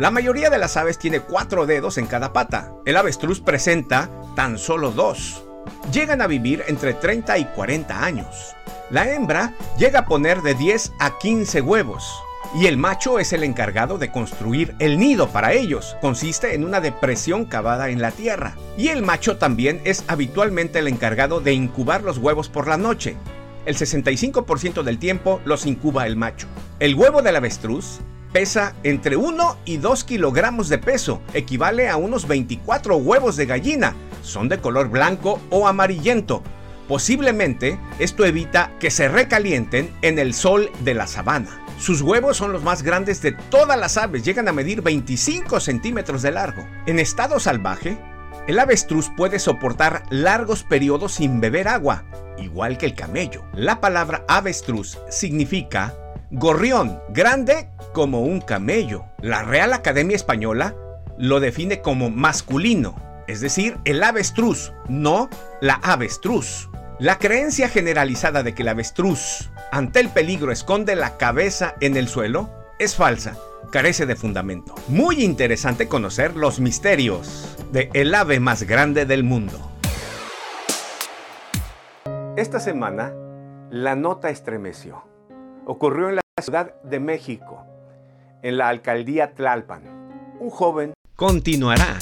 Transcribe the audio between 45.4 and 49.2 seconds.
centímetros de largo. En estado salvaje, el avestruz